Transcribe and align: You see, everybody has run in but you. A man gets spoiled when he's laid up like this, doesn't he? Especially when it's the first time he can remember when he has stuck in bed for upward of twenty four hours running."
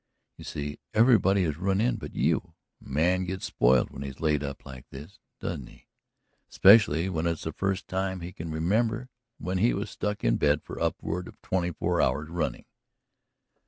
You 0.35 0.45
see, 0.45 0.79
everybody 0.95 1.43
has 1.43 1.57
run 1.57 1.79
in 1.79 1.97
but 1.97 2.15
you. 2.15 2.55
A 2.83 2.89
man 2.89 3.23
gets 3.25 3.45
spoiled 3.45 3.91
when 3.91 4.01
he's 4.01 4.19
laid 4.19 4.43
up 4.43 4.65
like 4.65 4.89
this, 4.89 5.19
doesn't 5.39 5.67
he? 5.67 5.89
Especially 6.49 7.07
when 7.07 7.27
it's 7.27 7.43
the 7.43 7.53
first 7.53 7.87
time 7.87 8.21
he 8.21 8.31
can 8.33 8.49
remember 8.49 9.09
when 9.37 9.59
he 9.59 9.69
has 9.69 9.91
stuck 9.91 10.23
in 10.23 10.37
bed 10.37 10.63
for 10.63 10.81
upward 10.81 11.27
of 11.27 11.39
twenty 11.43 11.71
four 11.71 12.01
hours 12.01 12.29
running." 12.29 12.65